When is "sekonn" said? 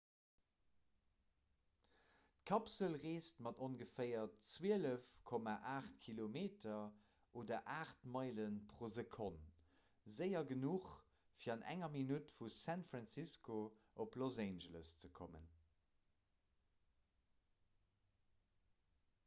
8.95-9.37